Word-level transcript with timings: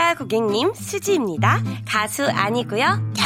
반갑습니다, 0.00 0.14
고객님. 0.14 0.72
수지입니다. 0.74 1.60
가수 1.86 2.26
아니고요. 2.26 3.09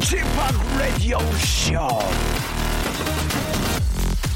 Chip, 0.00 0.26
Radio 0.78 1.18
Show. 1.36 1.98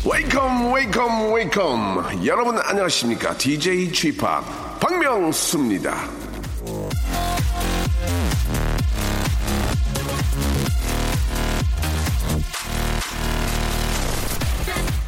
Welcome 0.04 0.72
welcome 0.72 1.32
welcome 1.32 2.26
여러분 2.26 2.58
안녕하십니까? 2.58 3.36
DJ 3.38 3.92
p 3.92 4.16
박명수입니다. 4.80 6.22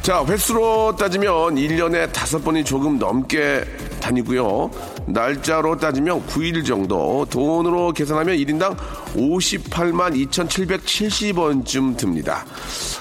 자 0.01 0.23
횟수로 0.23 0.95
따지면 0.95 1.55
1년에 1.55 2.13
다섯 2.13 2.43
번이 2.43 2.63
조금 2.63 2.99
넘게 2.99 3.65
다니고요 3.99 4.69
날짜로 5.07 5.77
따지면 5.77 6.25
9일 6.27 6.65
정도 6.65 7.25
돈으로 7.29 7.91
계산하면 7.91 8.35
1인당 8.37 8.75
58만 9.15 10.29
2770원쯤 10.29 11.97
듭니다 11.97 12.45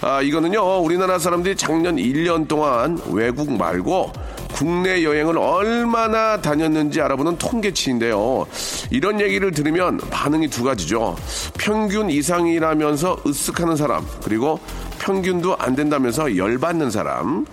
아 0.03 0.21
이거는요 0.21 0.79
우리나라 0.83 1.19
사람들이 1.19 1.57
작년 1.57 1.97
1년 1.97 2.47
동안 2.47 3.01
외국 3.11 3.53
말고 3.53 4.13
국내 4.55 5.03
여행을 5.03 5.37
얼마나 5.37 6.41
다녔는지 6.41 7.01
알아보는 7.01 7.39
통계치인데요. 7.39 8.47
이런 8.93 9.21
얘기를 9.21 9.51
들으면 9.51 9.99
반응이 9.99 10.47
두 10.47 10.63
가지죠. 10.63 11.17
평균 11.59 12.09
이상이라면서 12.09 13.17
으쓱하는 13.25 13.77
사람, 13.77 14.07
그리고 14.23 14.61
평균도 15.01 15.57
안 15.59 15.75
된다면서 15.75 16.37
열받는 16.37 16.91
사람. 16.93 17.45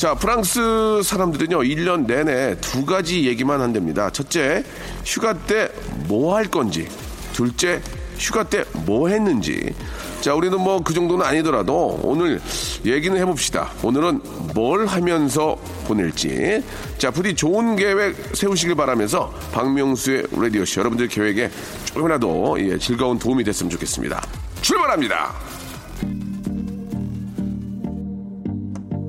자, 0.00 0.14
프랑스 0.14 1.02
사람들은요, 1.04 1.58
1년 1.58 2.06
내내 2.06 2.56
두 2.62 2.86
가지 2.86 3.26
얘기만 3.26 3.60
한답니다. 3.60 4.08
첫째, 4.08 4.64
휴가 5.04 5.34
때 5.34 5.68
뭐 6.08 6.34
할 6.34 6.46
건지. 6.46 6.88
둘째, 7.34 7.82
휴가 8.18 8.44
때 8.44 8.64
뭐 8.86 9.08
했는지. 9.10 9.74
자, 10.22 10.32
우리는 10.34 10.58
뭐 10.58 10.80
그 10.82 10.94
정도는 10.94 11.26
아니더라도 11.26 12.00
오늘 12.02 12.40
얘기는 12.86 13.14
해봅시다. 13.14 13.72
오늘은 13.82 14.22
뭘 14.54 14.86
하면서 14.86 15.56
보낼지. 15.86 16.62
자, 16.96 17.10
부디 17.10 17.34
좋은 17.34 17.76
계획 17.76 18.16
세우시길 18.32 18.76
바라면서 18.76 19.30
박명수의 19.52 20.28
라디오쇼 20.32 20.80
여러분들 20.80 21.08
계획에 21.08 21.50
조금이라도 21.84 22.56
예, 22.60 22.78
즐거운 22.78 23.18
도움이 23.18 23.44
됐으면 23.44 23.68
좋겠습니다. 23.68 24.26
출발합니다. 24.62 25.59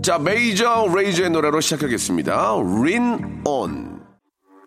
자, 0.01 0.17
메이저 0.17 0.87
레이저의 0.95 1.29
노래로 1.29 1.61
시작하겠습니다. 1.61 2.55
린 2.83 3.41
온. 3.45 4.01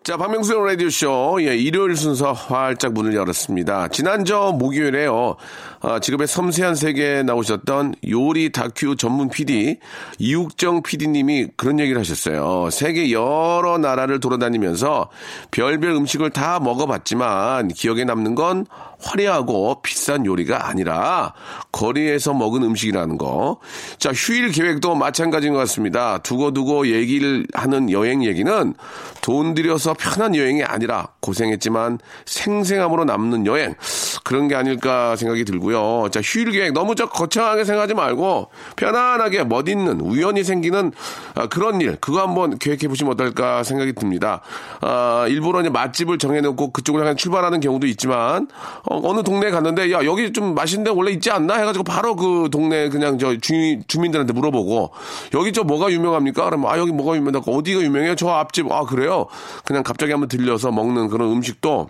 자, 0.04 0.16
박명수의 0.16 0.64
라디오쇼, 0.64 1.38
예, 1.40 1.56
일요일 1.56 1.96
순서 1.96 2.32
활짝 2.32 2.92
문을 2.92 3.14
열었습니다. 3.14 3.88
지난 3.88 4.24
저 4.24 4.52
목요일에요, 4.52 5.36
아, 5.80 5.98
직업의 5.98 6.28
섬세한 6.28 6.74
세계에 6.74 7.22
나오셨던 7.22 7.94
요리 8.10 8.52
다큐 8.52 8.96
전문 8.96 9.28
PD, 9.28 9.78
이욱정 10.18 10.82
PD님이 10.82 11.48
그런 11.56 11.80
얘기를 11.80 11.98
하셨어요. 11.98 12.68
세계 12.70 13.10
여러 13.10 13.78
나라를 13.78 14.20
돌아다니면서 14.20 15.08
별별 15.50 15.90
음식을 15.92 16.30
다 16.30 16.60
먹어봤지만 16.60 17.68
기억에 17.68 18.04
남는 18.04 18.34
건 18.34 18.66
화려하고 19.00 19.82
비싼 19.82 20.26
요리가 20.26 20.68
아니라 20.68 21.34
거리에서 21.72 22.34
먹은 22.34 22.62
음식이라는 22.62 23.18
거. 23.18 23.58
자, 23.98 24.12
휴일 24.12 24.50
계획도 24.52 24.94
마찬가지인 24.94 25.52
것 25.52 25.58
같습니다. 25.60 26.18
두고두고 26.18 26.88
얘기를 26.88 27.46
하는 27.54 27.90
여행 27.90 28.24
얘기는 28.24 28.74
돈 29.20 29.54
들여서 29.54 29.94
편한 29.94 30.36
여행이 30.36 30.62
아니라 30.62 31.08
고생했지만 31.20 31.98
생생함으로 32.26 33.04
남는 33.04 33.46
여행. 33.46 33.74
그런 34.22 34.48
게 34.48 34.54
아닐까 34.54 35.16
생각이 35.16 35.44
들고요. 35.44 36.08
자, 36.10 36.20
휴일 36.22 36.50
계획 36.52 36.72
너무 36.72 36.94
저 36.94 37.06
거창하게 37.06 37.64
생각하지 37.64 37.94
말고 37.94 38.50
편안하게 38.76 39.44
멋있는 39.44 40.00
우연히 40.00 40.44
생기는 40.44 40.92
아, 41.34 41.46
그런 41.48 41.80
일. 41.80 41.96
그거 42.00 42.20
한번 42.20 42.58
계획해 42.58 42.88
보시면 42.88 43.12
어떨까 43.14 43.62
생각이 43.62 43.92
듭니다. 43.94 44.40
아, 44.80 45.26
일부러 45.28 45.60
이제 45.60 45.70
맛집을 45.70 46.18
정해놓고 46.18 46.72
그쪽으로 46.72 47.14
출발하는 47.14 47.60
경우도 47.60 47.86
있지만 47.88 48.48
어, 48.86 49.14
느 49.14 49.22
동네에 49.22 49.50
갔는데 49.50 49.92
야 49.92 50.04
여기 50.04 50.32
좀 50.32 50.54
맛있는 50.54 50.84
데 50.84 50.90
원래 50.90 51.10
있지 51.12 51.30
않나 51.30 51.54
해가지고 51.56 51.84
바로 51.84 52.16
그 52.16 52.48
동네 52.50 52.88
그냥 52.88 53.18
저 53.18 53.36
주, 53.38 53.52
주민들한테 53.86 54.32
물어보고 54.32 54.90
여기 55.34 55.52
저 55.52 55.62
뭐가 55.64 55.90
유명합니까? 55.90 56.44
그러면 56.44 56.70
아 56.70 56.78
여기 56.78 56.92
뭐가 56.92 57.16
유명하고 57.16 57.56
어디가 57.56 57.80
유명해요? 57.80 58.14
저 58.14 58.28
앞집 58.28 58.70
아 58.70 58.84
그래요? 58.84 59.26
그냥 59.64 59.82
갑자기 59.82 60.12
한번 60.12 60.28
들려서 60.28 60.70
먹는 60.70 61.08
그런 61.08 61.32
음식도 61.32 61.88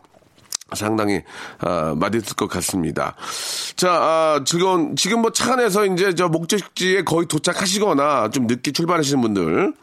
상당히 0.72 1.22
아, 1.59 1.94
맛있을 1.97 2.34
것 2.37 2.49
같습니다. 2.49 3.15
자, 3.77 3.91
아, 3.93 4.41
즐거운 4.44 4.97
지금 4.97 5.21
뭐 5.21 5.31
차 5.31 5.53
안에서 5.53 5.84
이제 5.87 6.15
저 6.15 6.28
목적지에 6.28 7.03
거의 7.03 7.27
도착하시거나 7.27 8.31
좀 8.31 8.47
늦게 8.47 8.72
출발하시는 8.72 9.21
분들 9.21 9.75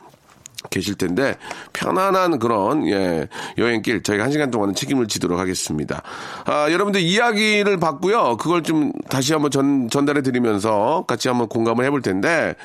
계실 0.69 0.95
텐데 0.95 1.35
편안한 1.73 2.39
그런 2.39 2.87
예, 2.87 3.27
여행길 3.57 4.03
저희가 4.03 4.25
한 4.25 4.31
시간 4.31 4.51
동안은 4.51 4.75
책임을 4.75 5.07
지도록 5.07 5.39
하겠습니다. 5.39 6.01
아, 6.45 6.71
여러분들 6.71 7.01
이야기를 7.01 7.77
받고요. 7.79 8.37
그걸 8.37 8.63
좀 8.63 8.91
다시 9.09 9.33
한번 9.33 9.51
전, 9.51 9.89
전달해 9.89 10.21
드리면서 10.21 11.05
같이 11.07 11.27
한번 11.27 11.47
공감을 11.47 11.85
해볼 11.85 12.01
텐데 12.01 12.55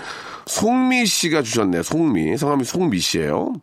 송미 0.47 1.07
씨가 1.07 1.43
주셨네. 1.43 1.83
송미 1.83 2.37
성함이 2.37 2.65
송미 2.65 2.99
씨예요. 3.01 3.55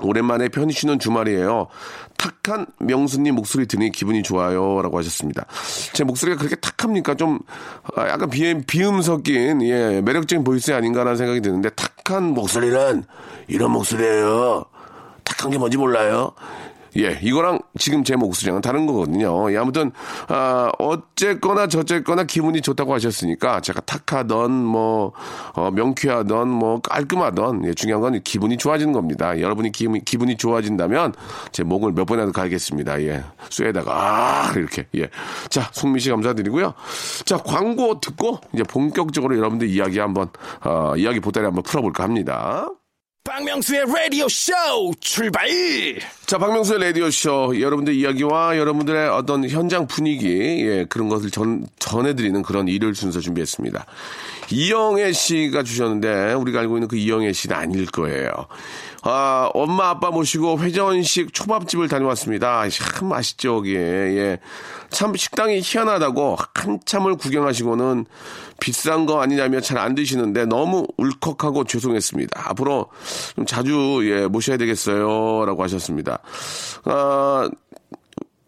오랜만에 0.00 0.48
편히 0.48 0.72
쉬는 0.72 0.98
주말이에요. 0.98 1.68
탁한 2.16 2.66
명수님 2.78 3.34
목소리 3.34 3.66
들으니 3.66 3.90
기분이 3.90 4.22
좋아요. 4.22 4.82
라고 4.82 4.98
하셨습니다. 4.98 5.46
제 5.92 6.04
목소리가 6.04 6.38
그렇게 6.38 6.56
탁합니까? 6.56 7.14
좀, 7.14 7.38
아, 7.96 8.08
약간 8.08 8.30
비, 8.30 8.60
비음 8.66 9.02
섞인, 9.02 9.62
예, 9.62 10.00
매력적인 10.00 10.44
voice 10.44 10.72
아닌가라는 10.72 11.16
생각이 11.16 11.40
드는데, 11.40 11.70
탁한 11.70 12.34
목소리는 12.34 13.04
이런 13.46 13.70
목소리예요. 13.72 14.64
탁한 15.24 15.50
게 15.50 15.58
뭔지 15.58 15.76
몰라요? 15.76 16.32
예, 16.96 17.18
이거랑 17.22 17.60
지금 17.78 18.04
제 18.04 18.16
목소리랑 18.16 18.60
다른 18.60 18.86
거거든요. 18.86 19.52
예, 19.52 19.56
아무튼, 19.56 19.92
아, 20.28 20.70
어쨌거나 20.78 21.66
저쨌거나 21.66 22.24
기분이 22.24 22.60
좋다고 22.60 22.94
하셨으니까 22.94 23.60
제가 23.60 23.80
탁하던, 23.80 24.50
뭐, 24.52 25.12
어, 25.54 25.70
명쾌하던, 25.70 26.48
뭐, 26.48 26.80
깔끔하던, 26.80 27.66
예, 27.66 27.74
중요한 27.74 28.00
건 28.00 28.20
기분이 28.22 28.56
좋아지는 28.56 28.92
겁니다. 28.92 29.38
여러분이 29.40 29.72
기분, 29.72 30.00
기분이 30.00 30.36
좋아진다면 30.36 31.14
제 31.52 31.62
목을 31.62 31.92
몇 31.92 32.04
번이라도 32.04 32.32
갈겠습니다. 32.32 33.02
예. 33.02 33.24
쇠에다가, 33.50 33.92
아, 33.92 34.52
이렇게, 34.56 34.86
예. 34.96 35.08
자, 35.50 35.68
송미 35.72 36.00
씨 36.00 36.10
감사드리고요. 36.10 36.74
자, 37.24 37.36
광고 37.38 38.00
듣고 38.00 38.38
이제 38.52 38.62
본격적으로 38.62 39.36
여러분들 39.36 39.68
이야기 39.68 39.98
한번, 39.98 40.28
어, 40.64 40.94
이야기 40.96 41.20
보따리 41.20 41.44
한번 41.44 41.62
풀어볼까 41.62 42.04
합니다. 42.04 42.68
박명수의 43.28 43.84
라디오 43.94 44.26
쇼 44.26 44.52
출발! 45.00 45.46
자, 46.24 46.38
박명수의 46.38 46.80
라디오 46.80 47.10
쇼. 47.10 47.60
여러분들 47.60 47.92
이야기와 47.94 48.56
여러분들의 48.56 49.10
어떤 49.10 49.46
현장 49.46 49.86
분위기, 49.86 50.26
예, 50.66 50.86
그런 50.88 51.10
것을 51.10 51.30
전, 51.30 51.66
전해드리는 51.78 52.42
그런 52.42 52.68
일요일 52.68 52.94
순서 52.94 53.20
준비했습니다. 53.20 53.84
이영애 54.50 55.12
씨가 55.12 55.62
주셨는데, 55.62 56.32
우리가 56.32 56.60
알고 56.60 56.78
있는 56.78 56.88
그 56.88 56.96
이영애 56.96 57.34
씨는 57.34 57.54
아닐 57.54 57.84
거예요. 57.84 58.30
아, 59.02 59.48
엄마, 59.54 59.90
아빠 59.90 60.10
모시고 60.10 60.58
회전식 60.58 61.32
초밥집을 61.32 61.88
다녀왔습니다. 61.88 62.68
참 62.68 63.08
맛있죠, 63.08 63.56
거기에. 63.56 63.78
예. 63.78 64.38
참 64.90 65.14
식당이 65.14 65.60
희한하다고 65.62 66.36
한참을 66.54 67.16
구경하시고는 67.16 68.06
비싼 68.60 69.06
거 69.06 69.20
아니냐며 69.20 69.60
잘 69.60 69.78
안 69.78 69.94
드시는데 69.94 70.46
너무 70.46 70.86
울컥하고 70.96 71.64
죄송했습니다. 71.64 72.50
앞으로 72.50 72.88
좀 73.36 73.46
자주, 73.46 74.00
예, 74.04 74.26
모셔야 74.26 74.56
되겠어요. 74.56 75.44
라고 75.46 75.62
하셨습니다. 75.62 76.18
아, 76.84 77.48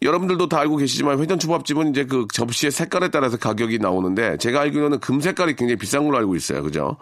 여러분들도 0.02 0.48
다 0.48 0.58
알고 0.58 0.76
계시지만 0.78 1.20
회전 1.20 1.38
초밥집은 1.38 1.90
이제 1.90 2.06
그 2.06 2.26
접시의 2.32 2.72
색깔에 2.72 3.10
따라서 3.10 3.36
가격이 3.36 3.78
나오는데 3.78 4.38
제가 4.38 4.60
알기로는 4.62 4.98
금 4.98 5.20
색깔이 5.20 5.54
굉장히 5.54 5.76
비싼 5.76 6.04
걸로 6.04 6.18
알고 6.18 6.34
있어요. 6.34 6.62
그죠? 6.62 6.96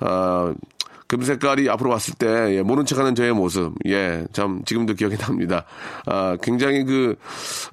아, 0.00 0.52
금 1.12 1.22
색깔이 1.22 1.68
앞으로 1.68 1.90
왔을 1.90 2.14
때, 2.14 2.56
예, 2.56 2.62
모른 2.62 2.86
척 2.86 2.98
하는 2.98 3.14
저의 3.14 3.34
모습, 3.34 3.74
예, 3.86 4.24
참, 4.32 4.62
지금도 4.64 4.94
기억이 4.94 5.18
납니다. 5.18 5.66
아, 6.06 6.38
굉장히 6.40 6.84
그, 6.84 7.16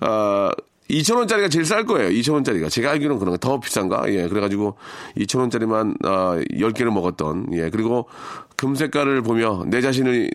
아, 0.01 0.51
2,000원짜리가 0.89 1.50
제일 1.50 1.63
쌀 1.63 1.86
거예요. 1.86 2.09
2,000원짜리가. 2.09 2.69
제가 2.69 2.91
알기로는 2.91 3.18
그런 3.18 3.31
거 3.31 3.38
더 3.38 3.62
비싼가? 3.62 4.12
예, 4.12 4.27
그래가지고 4.27 4.75
2,000원짜리만, 5.15 6.06
아, 6.06 6.38
10개를 6.51 6.91
먹었던, 6.91 7.47
예, 7.53 7.69
그리고 7.69 8.09
금 8.57 8.75
색깔을 8.75 9.21
보며 9.21 9.63
내 9.68 9.80
자신을 9.80 10.30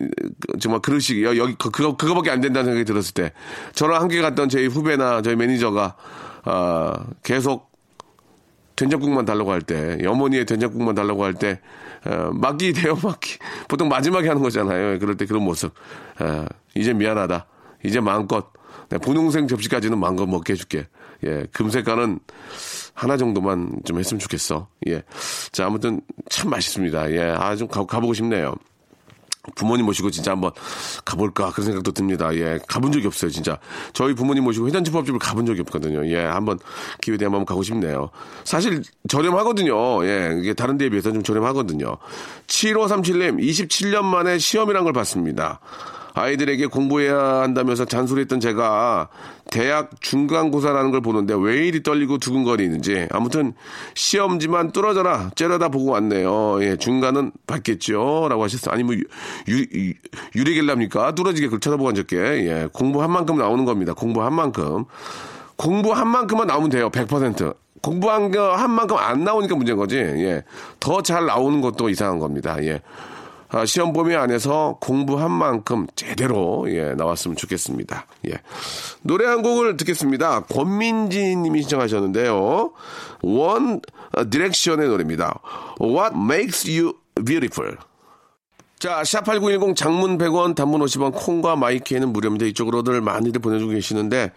정말 0.59 0.81
그릇이, 0.81 1.23
여- 1.23 1.37
여기, 1.37 1.53
그- 1.59 1.69
그거, 1.69 1.95
그거밖에 1.95 2.31
안 2.31 2.41
된다는 2.41 2.65
생각이 2.71 2.85
들었을 2.85 3.13
때, 3.13 3.33
저랑 3.75 4.01
함께 4.01 4.19
갔던 4.19 4.49
저희 4.49 4.65
후배나 4.65 5.21
저희 5.21 5.35
매니저가, 5.35 5.95
아, 6.45 7.05
계속 7.21 7.69
된장국만 8.75 9.25
달라고 9.25 9.51
할 9.51 9.61
때, 9.61 9.97
어머니의 10.05 10.45
된장국만 10.45 10.95
달라고 10.95 11.23
할 11.23 11.33
때, 11.33 11.59
어, 12.05 12.31
막기 12.33 12.73
돼요, 12.73 12.97
막기. 13.03 13.37
보통 13.67 13.87
마지막에 13.87 14.27
하는 14.27 14.41
거잖아요. 14.41 14.99
그럴 14.99 15.17
때 15.17 15.25
그런 15.25 15.43
모습. 15.43 15.73
어, 16.19 16.45
이제 16.75 16.93
미안하다. 16.93 17.45
이제 17.83 17.99
마음껏. 17.99 18.51
내 18.89 18.97
분홍색 18.99 19.47
접시까지는 19.47 19.97
마음껏 19.97 20.25
먹게 20.27 20.53
해줄게. 20.53 20.87
예, 21.23 21.47
금색깔은 21.51 22.19
하나 22.93 23.17
정도만 23.17 23.79
좀 23.83 23.97
했으면 23.97 24.19
좋겠어. 24.19 24.67
예. 24.87 25.01
자, 25.51 25.65
아무튼 25.65 26.01
참 26.29 26.51
맛있습니다. 26.51 27.11
예, 27.11 27.21
아, 27.35 27.55
좀 27.55 27.67
가, 27.67 27.83
가보고 27.85 28.13
싶네요. 28.13 28.53
부모님 29.55 29.85
모시고 29.85 30.11
진짜 30.11 30.31
한번 30.31 30.51
가볼까 31.03 31.51
그런 31.51 31.65
생각도 31.65 31.91
듭니다. 31.91 32.33
예, 32.35 32.59
가본 32.67 32.91
적이 32.91 33.07
없어요, 33.07 33.31
진짜. 33.31 33.57
저희 33.93 34.13
부모님 34.13 34.43
모시고 34.43 34.67
회전집밥집을 34.67 35.19
가본 35.19 35.45
적이 35.45 35.61
없거든요. 35.61 36.07
예, 36.07 36.23
한번 36.23 36.59
기회 37.01 37.17
되면 37.17 37.33
한번 37.33 37.45
가고 37.45 37.63
싶네요. 37.63 38.09
사실 38.43 38.81
저렴하거든요. 39.07 40.05
예, 40.05 40.37
이게 40.41 40.53
다른 40.53 40.77
데에 40.77 40.89
비해서 40.89 41.11
좀 41.11 41.23
저렴하거든요. 41.23 41.97
7537님, 42.47 43.39
27년 43.39 44.03
만에 44.03 44.37
시험이란 44.37 44.83
걸 44.83 44.93
봤습니다. 44.93 45.59
아이들에게 46.15 46.67
공부해야 46.67 47.41
한다면서 47.41 47.83
잔소리했던 47.85 48.39
제가 48.39 49.09
대학 49.51 49.91
중간고사라는 50.01 50.91
걸 50.91 51.01
보는데 51.01 51.35
왜 51.37 51.67
이리 51.67 51.83
떨리고 51.83 52.17
두근거리는지 52.17 53.07
아무튼 53.11 53.53
시험지만 53.95 54.71
뚫어져라 54.71 55.31
째려다 55.35 55.67
보고 55.69 55.91
왔네요. 55.91 56.63
예, 56.63 56.77
중간은 56.77 57.31
받겠죠. 57.47 58.27
라고 58.29 58.43
하셨어요. 58.43 58.73
아니 58.73 58.83
뭐 58.83 58.95
유리겔랍니까? 60.35 61.13
뚫어지게 61.15 61.47
그걸 61.47 61.59
쳐다보고 61.59 61.89
앉았게. 61.89 62.17
예, 62.17 62.67
공부한 62.71 63.11
만큼 63.11 63.37
나오는 63.37 63.65
겁니다. 63.65 63.93
공부한 63.93 64.33
만큼. 64.33 64.85
공부한 65.57 66.07
만큼만 66.07 66.47
나오면 66.47 66.69
돼요. 66.69 66.89
100%. 66.89 67.55
공부한 67.81 68.31
거 68.31 68.55
한 68.55 68.71
만큼 68.71 68.97
안 68.97 69.23
나오니까 69.23 69.55
문제인 69.55 69.77
거지. 69.77 69.97
예. 69.97 70.43
더 70.79 71.01
잘 71.01 71.25
나오는 71.25 71.61
것도 71.61 71.89
이상한 71.89 72.19
겁니다. 72.19 72.57
예. 72.63 72.81
아, 73.49 73.65
시험 73.65 73.93
범위 73.93 74.15
안에서 74.15 74.77
공부한 74.81 75.31
만큼 75.31 75.87
제대로 75.95 76.65
예, 76.69 76.93
나왔으면 76.95 77.37
좋겠습니다. 77.37 78.07
예. 78.29 78.33
노래 79.01 79.25
한 79.25 79.41
곡을 79.41 79.77
듣겠습니다. 79.77 80.41
권민지 80.45 81.35
님이 81.35 81.61
신청하셨는데요. 81.61 82.71
원 83.21 83.81
디렉션의 84.29 84.87
노래입니다. 84.87 85.39
What 85.79 86.15
makes 86.17 86.69
you 86.69 86.93
beautiful? 87.23 87.77
자, 88.77 89.01
샵8910 89.01 89.75
장문 89.75 90.17
100원, 90.17 90.53
단문 90.53 90.81
50원, 90.81 91.13
콩과 91.15 91.55
마이케이는 91.55 92.11
무료입니다. 92.11 92.45
이쪽으로들 92.47 92.99
많이들 93.01 93.39
보내주고 93.41 93.71
계시는데, 93.71 94.31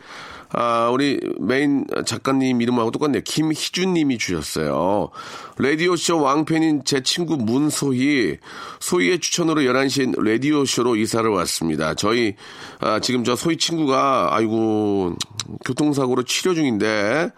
아, 0.50 0.88
우리 0.92 1.20
메인 1.40 1.84
작가님 2.06 2.62
이름하고 2.62 2.90
똑같네요. 2.90 3.22
김희준 3.24 3.92
님이 3.92 4.18
주셨어요. 4.18 5.10
라디오쇼 5.58 6.20
왕팬인 6.20 6.82
제 6.84 7.02
친구 7.02 7.36
문소희, 7.36 8.38
소희의 8.80 9.20
추천으로 9.20 9.62
11시에 9.62 10.22
라디오쇼로 10.22 10.96
이사를 10.96 11.28
왔습니다. 11.28 11.94
저희, 11.94 12.34
아, 12.80 13.00
지금 13.00 13.24
저 13.24 13.36
소희 13.36 13.56
친구가, 13.56 14.28
아이고, 14.34 15.16
교통사고로 15.64 16.22
치료 16.24 16.54
중인데, 16.54 17.30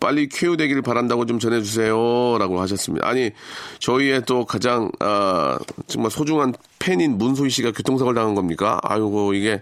빨리 0.00 0.28
쾌유되기를 0.28 0.82
바란다고 0.82 1.26
좀 1.26 1.38
전해주세요. 1.40 2.38
라고 2.38 2.60
하셨습니다. 2.60 3.06
아니, 3.06 3.32
저희의 3.80 4.22
또 4.26 4.44
가장, 4.44 4.90
아, 5.00 5.58
정말 5.86 6.10
소중한 6.10 6.54
팬인 6.78 7.18
문소희 7.18 7.50
씨가 7.50 7.72
교통사고를 7.72 8.14
당한 8.14 8.34
겁니까? 8.34 8.78
아이고, 8.82 9.34
이게 9.34 9.60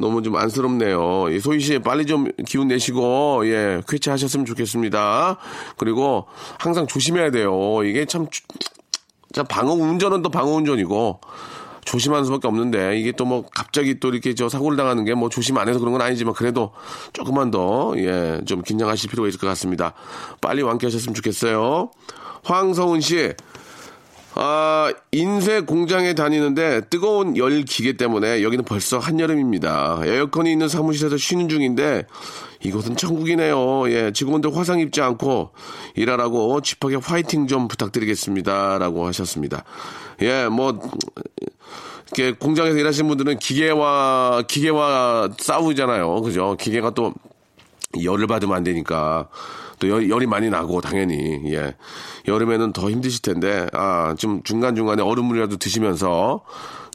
너무 0.00 0.22
좀 0.22 0.36
안쓰럽네요. 0.36 1.26
이 1.30 1.38
소희 1.40 1.60
씨 1.60 1.78
빨리 1.78 2.06
좀 2.06 2.26
기운 2.46 2.68
내시고, 2.68 3.42
예, 3.46 3.82
쾌차하셨으면 3.86 4.46
좋겠습니다. 4.46 5.36
그리고 5.76 6.26
항상 6.58 6.86
조심해야 6.86 7.30
돼요. 7.30 7.52
이게 7.84 8.04
참, 8.06 8.26
자, 9.32 9.42
방어 9.42 9.72
운전은 9.74 10.22
또 10.22 10.30
방어 10.30 10.50
운전이고, 10.52 11.20
조심하는 11.84 12.24
수밖에 12.26 12.46
없는데 12.46 12.98
이게 12.98 13.10
또 13.12 13.24
뭐 13.24 13.44
갑자기 13.54 13.98
또 14.00 14.08
이렇게 14.10 14.34
저 14.34 14.48
사고를 14.48 14.76
당하는 14.76 15.04
게 15.04 15.14
뭐 15.14 15.28
조심 15.28 15.56
안 15.58 15.68
해서 15.68 15.78
그런 15.78 15.92
건 15.92 16.02
아니지만 16.02 16.34
그래도 16.34 16.72
조금만 17.12 17.50
더 17.50 17.94
예 17.96 18.42
좀 18.44 18.62
긴장하실 18.62 19.10
필요가 19.10 19.28
있을 19.28 19.40
것 19.40 19.46
같습니다. 19.48 19.94
빨리 20.40 20.62
완쾌하셨으면 20.62 21.14
좋겠어요. 21.14 21.90
황성훈 22.44 23.00
씨. 23.00 23.32
아, 24.34 24.92
인쇄 25.10 25.60
공장에 25.60 26.14
다니는데 26.14 26.82
뜨거운 26.88 27.36
열 27.36 27.62
기계 27.62 27.96
때문에 27.96 28.42
여기는 28.42 28.64
벌써 28.64 28.98
한여름입니다. 28.98 30.02
에어컨이 30.04 30.52
있는 30.52 30.68
사무실에서 30.68 31.16
쉬는 31.16 31.48
중인데 31.48 32.06
이곳은 32.62 32.96
천국이네요. 32.96 33.90
예, 33.90 34.12
직원들 34.12 34.54
화상 34.56 34.78
입지 34.80 35.00
않고 35.00 35.50
일하라고 35.96 36.60
집하게 36.60 36.96
화이팅 36.96 37.46
좀 37.48 37.68
부탁드리겠습니다. 37.68 38.78
라고 38.78 39.06
하셨습니다. 39.06 39.64
예, 40.22 40.46
뭐, 40.46 40.78
이렇게 42.06 42.32
공장에서 42.32 42.76
일하시는 42.76 43.08
분들은 43.08 43.38
기계와, 43.38 44.42
기계와 44.46 45.30
싸우잖아요. 45.38 46.20
그죠? 46.22 46.56
기계가 46.58 46.90
또 46.90 47.14
열을 48.02 48.26
받으면 48.26 48.56
안 48.56 48.62
되니까 48.62 49.28
또 49.80 49.88
열, 49.88 50.08
열이 50.08 50.26
많이 50.26 50.48
나고 50.50 50.80
당연히 50.80 51.42
예 51.52 51.74
여름에는 52.28 52.72
더 52.72 52.88
힘드실 52.90 53.22
텐데 53.22 53.66
아 53.72 54.14
좀 54.16 54.42
중간 54.44 54.76
중간에 54.76 55.02
얼음물이라도 55.02 55.56
드시면서 55.56 56.44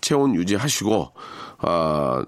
체온 0.02 0.36
유지하시고 0.36 1.12
아 1.60 2.24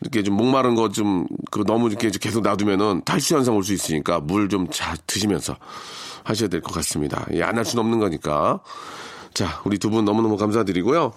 이렇게 0.00 0.22
좀 0.22 0.34
목마른 0.36 0.74
거 0.74 0.88
좀 0.88 1.26
그 1.50 1.64
너무 1.66 1.88
이렇게 1.88 2.10
계속 2.10 2.42
놔두면은 2.42 3.02
탈수 3.04 3.34
현상 3.34 3.56
올 3.56 3.62
수 3.64 3.72
있으니까 3.74 4.20
물 4.20 4.48
좀 4.48 4.68
잘 4.70 4.96
드시면서 5.06 5.56
하셔야 6.24 6.48
될 6.48 6.60
것 6.62 6.72
같습니다. 6.74 7.26
예, 7.32 7.42
안 7.42 7.56
할 7.56 7.64
수는 7.64 7.82
없는 7.84 7.98
거니까 7.98 8.60
자 9.34 9.60
우리 9.64 9.78
두 9.78 9.90
분 9.90 10.04
너무너무 10.04 10.36
감사드리고요. 10.36 11.12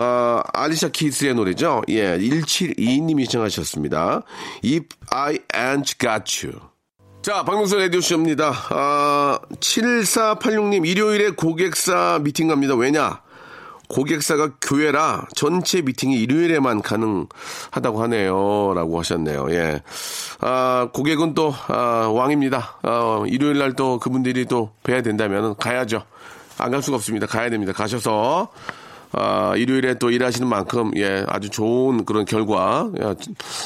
아, 0.00 0.42
알리샤 0.54 0.88
키스의 0.90 1.34
노래죠. 1.34 1.82
예, 1.88 2.16
1722님이 2.18 3.24
시청하셨습니다. 3.24 4.22
If 4.64 4.86
I 5.10 5.38
ain't 5.52 5.98
got 5.98 6.46
you. 6.46 6.60
자, 7.22 7.42
박명수 7.44 7.76
라디오쇼입니다. 7.76 8.52
아, 8.70 9.38
7486님, 9.60 10.86
일요일에 10.86 11.30
고객사 11.30 12.20
미팅 12.22 12.48
갑니다. 12.48 12.74
왜냐? 12.74 13.20
고객사가 13.88 14.50
교회라 14.60 15.26
전체 15.34 15.80
미팅이 15.80 16.14
일요일에만 16.20 16.82
가능하다고 16.82 18.02
하네요. 18.02 18.72
라고 18.74 18.98
하셨네요. 18.98 19.46
예. 19.50 19.82
아, 20.40 20.88
고객은 20.92 21.34
또, 21.34 21.52
아, 21.68 22.08
왕입니다. 22.12 22.78
아, 22.82 23.22
일요일 23.26 23.58
날 23.58 23.72
또 23.74 23.98
그분들이 23.98 24.44
또 24.46 24.72
뵈야 24.82 25.02
된다면 25.02 25.54
가야죠. 25.56 26.02
안 26.58 26.70
갈 26.70 26.82
수가 26.82 26.96
없습니다. 26.96 27.26
가야 27.26 27.50
됩니다. 27.50 27.72
가셔서, 27.72 28.48
아, 29.12 29.54
일요일에 29.56 29.94
또 29.94 30.10
일하시는 30.10 30.46
만큼, 30.46 30.90
예, 30.96 31.24
아주 31.28 31.48
좋은 31.48 32.04
그런 32.04 32.24
결과, 32.24 32.90
예, 33.00 33.14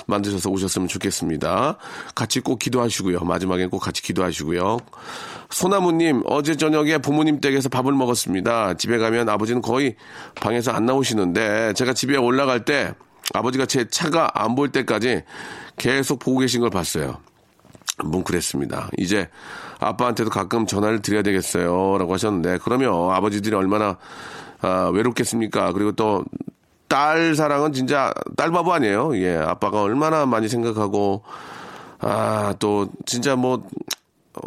만드셔서 0.06 0.50
오셨으면 0.50 0.88
좋겠습니다. 0.88 1.76
같이 2.14 2.40
꼭 2.40 2.58
기도하시고요. 2.58 3.20
마지막엔 3.20 3.70
꼭 3.70 3.80
같이 3.80 4.02
기도하시고요. 4.02 4.78
소나무님, 5.50 6.22
어제 6.26 6.56
저녁에 6.56 6.99
부모님 6.99 7.40
댁에서 7.40 7.68
밥을 7.68 7.92
먹었습니다. 7.92 8.75
집에 8.75 8.99
가면 8.99 9.28
아버지는 9.28 9.61
거의 9.62 9.96
방에서 10.37 10.70
안 10.70 10.87
나오시는데, 10.87 11.72
제가 11.75 11.92
집에 11.92 12.16
올라갈 12.16 12.64
때, 12.64 12.94
아버지가 13.34 13.66
제 13.66 13.88
차가 13.88 14.30
안 14.34 14.54
보일 14.54 14.70
때까지 14.70 15.22
계속 15.76 16.18
보고 16.18 16.38
계신 16.38 16.61
걸 16.61 16.70
봤어요. 16.70 17.18
뭉클했습니다. 18.04 18.90
이제 18.99 19.28
아빠한테도 19.78 20.30
가끔 20.30 20.66
전화를 20.66 21.02
드려야 21.02 21.22
되겠어요. 21.22 21.99
라고 21.99 22.14
하셨는데, 22.14 22.58
그러면 22.62 23.11
아버지들이 23.11 23.54
얼마나 23.54 23.99
아, 24.62 24.90
외롭겠습니까? 24.92 25.73
그리고 25.73 25.92
또, 25.92 26.25
딸 26.88 27.35
사랑은 27.35 27.73
진짜 27.73 28.12
딸 28.37 28.50
바보 28.50 28.73
아니에요. 28.73 29.16
예, 29.16 29.37
아빠가 29.37 29.83
얼마나 29.83 30.26
많이 30.26 30.49
생각하고, 30.49 31.23
아, 32.00 32.54
또, 32.59 32.88
진짜 33.07 33.35
뭐, 33.35 33.66
어, 34.35 34.40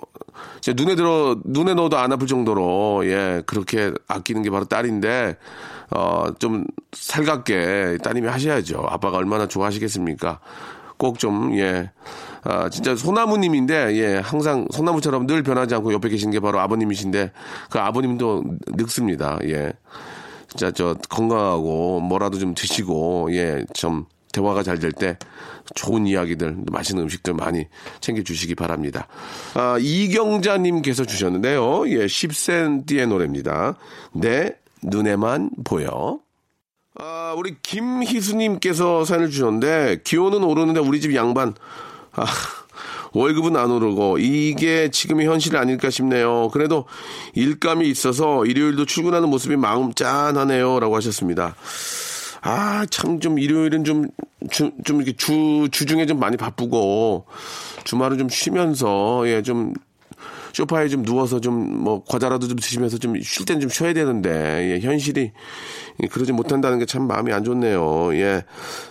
제 0.62 0.74
눈에 0.74 0.96
들어, 0.96 1.38
눈에 1.44 1.74
넣어도 1.74 1.98
안 1.98 2.12
아플 2.12 2.28
정도로, 2.28 3.02
예, 3.06 3.44
그렇게 3.46 3.92
아끼는 4.08 4.42
게 4.44 4.50
바로 4.50 4.66
딸인데, 4.66 5.38
어, 5.92 6.28
좀 6.40 6.66
살갑게 6.94 8.00
따님이 8.04 8.28
하셔야죠. 8.28 8.86
아빠가 8.90 9.18
얼마나 9.18 9.48
좋아하시겠습니까? 9.48 10.40
꼭 10.98 11.20
좀, 11.20 11.58
예. 11.58 11.92
아, 12.44 12.70
진짜 12.70 12.96
소나무님인데, 12.96 13.96
예, 13.98 14.18
항상 14.18 14.68
소나무처럼 14.72 15.26
늘 15.28 15.44
변하지 15.44 15.76
않고 15.76 15.94
옆에 15.94 16.10
계신 16.10 16.32
게 16.32 16.40
바로 16.40 16.60
아버님이신데, 16.60 17.32
그 17.70 17.80
아버님도 17.80 18.44
늙습니다. 18.76 19.40
예. 19.46 19.74
진짜 20.48 20.72
저 20.72 20.96
건강하고 21.10 22.00
뭐라도 22.02 22.38
좀 22.38 22.54
드시고, 22.54 23.30
예, 23.32 23.66
좀 23.74 24.06
대화가 24.32 24.64
잘 24.64 24.80
될 24.80 24.92
때 24.92 25.18
좋은 25.74 26.06
이야기들, 26.06 26.58
맛있는 26.72 27.04
음식들 27.04 27.34
많이 27.34 27.68
챙겨주시기 28.02 28.56
바랍니다. 28.56 29.08
아, 29.56 29.78
이경자님께서 29.80 31.06
주셨는데요. 31.06 31.90
예, 31.90 32.06
10cm의 32.06 33.08
노래입니다. 33.08 33.76
내 34.14 34.56
눈에만 34.84 35.50
보여. 35.64 36.20
아, 36.98 37.34
우리 37.38 37.56
김희수님께서 37.62 39.04
사연을 39.04 39.30
주셨는데, 39.30 40.02
기온은 40.04 40.44
오르는데 40.44 40.80
우리 40.80 41.02
집 41.02 41.14
양반, 41.14 41.54
아, 42.14 42.26
월급은 43.12 43.58
안 43.58 43.70
오르고, 43.72 44.20
이게 44.20 44.90
지금의 44.90 45.28
현실이 45.28 45.58
아닐까 45.58 45.90
싶네요. 45.90 46.50
그래도 46.54 46.86
일감이 47.34 47.90
있어서 47.90 48.46
일요일도 48.46 48.86
출근하는 48.86 49.30
모습이 49.30 49.58
마음 49.58 49.94
짠하네요. 49.94 50.80
라고 50.80 50.96
하셨습니다. 50.96 51.56
아, 52.42 52.86
참, 52.90 53.20
좀, 53.20 53.40
일요일은 53.40 53.84
좀, 53.84 54.08
주, 54.50 54.72
좀 54.86 55.02
이렇게 55.02 55.18
주, 55.18 55.68
주중에 55.72 56.06
좀 56.06 56.20
많이 56.20 56.38
바쁘고, 56.38 57.26
주말은 57.84 58.18
좀 58.18 58.30
쉬면서, 58.30 59.24
예, 59.28 59.42
좀, 59.42 59.74
쇼파에 60.56 60.88
좀 60.88 61.04
누워서 61.04 61.40
좀 61.42 61.84
뭐 61.84 62.04
과자라도 62.08 62.48
좀 62.48 62.58
드시면서 62.58 62.98
좀 62.98 63.16
쉴 63.22 63.46
땐 63.46 63.60
좀 63.60 63.70
쉬어야 63.70 63.94
되는데 63.94 64.30
예, 64.74 64.80
현실이 64.80 65.32
그러지 66.12 66.32
못한다는 66.32 66.80
게 66.80 66.86
참 66.86 67.08
마음이 67.08 67.34
안 67.34 67.44
좋네요. 67.44 68.16
예. 68.16 68.44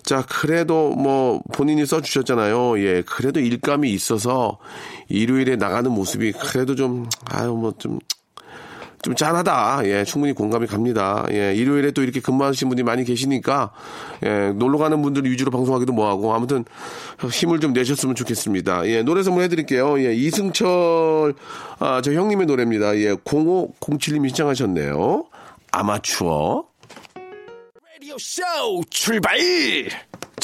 자, 0.02 0.24
그래도 0.28 0.90
뭐 0.90 1.40
본인이 1.54 1.86
써 1.86 2.00
주셨잖아요. 2.02 2.78
예. 2.80 3.02
그래도 3.06 3.40
일감이 3.40 3.90
있어서 3.92 4.58
일요일에 5.08 5.56
나가는 5.56 5.90
모습이 5.90 6.32
그래도 6.32 6.74
좀 6.74 7.08
아유 7.30 7.54
뭐좀 7.54 7.98
좀 9.04 9.14
짠하다. 9.14 9.82
예, 9.84 10.02
충분히 10.04 10.32
공감이 10.32 10.66
갑니다. 10.66 11.26
예, 11.30 11.54
일요일에 11.54 11.90
또 11.90 12.02
이렇게 12.02 12.20
근무하시는 12.20 12.70
분들이 12.70 12.84
많이 12.84 13.04
계시니까, 13.04 13.70
예, 14.24 14.52
놀러 14.54 14.78
가는 14.78 15.02
분들 15.02 15.26
위주로 15.26 15.50
방송하기도 15.50 15.92
뭐하고, 15.92 16.32
아무튼 16.32 16.64
힘을 17.30 17.60
좀 17.60 17.74
내셨으면 17.74 18.14
좋겠습니다. 18.14 18.88
예, 18.88 19.02
노래 19.02 19.22
선물 19.22 19.42
해드릴게요. 19.44 20.00
예, 20.02 20.14
이승철, 20.14 21.34
아, 21.80 22.00
저 22.02 22.14
형님의 22.14 22.46
노래입니다. 22.46 22.96
예, 22.96 23.12
0507님이 23.12 24.28
신청하셨네요. 24.28 25.26
아마추어. 25.70 26.64
라디오 27.94 28.16
쇼 28.18 28.42
출발! 28.88 29.36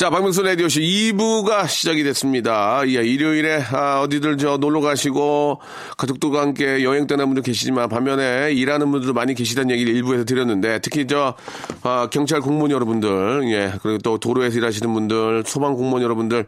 자, 0.01 0.09
박명수 0.09 0.41
라디오쇼 0.41 0.81
2부가 0.81 1.69
시작이 1.69 2.03
됐습니다. 2.05 2.81
예, 2.87 3.05
일요일에, 3.05 3.63
아, 3.71 4.01
어디들 4.01 4.39
저 4.39 4.57
놀러 4.57 4.81
가시고, 4.81 5.61
가족들과 5.99 6.41
함께 6.41 6.83
여행 6.85 7.07
떠난 7.07 7.27
분들 7.27 7.43
계시지만, 7.43 7.91
반면에 7.91 8.51
일하는 8.55 8.91
분들도 8.93 9.13
많이 9.13 9.35
계시다는 9.35 9.71
얘기를 9.71 9.95
일부에서 9.95 10.25
드렸는데, 10.25 10.79
특히 10.79 11.07
저, 11.07 11.35
아, 11.83 12.09
경찰 12.11 12.41
공무원 12.41 12.71
여러분들, 12.71 13.43
예, 13.53 13.75
그리고 13.83 13.99
또 13.99 14.17
도로에서 14.17 14.57
일하시는 14.57 14.91
분들, 14.91 15.43
소방 15.45 15.75
공무원 15.75 16.03
여러분들, 16.03 16.47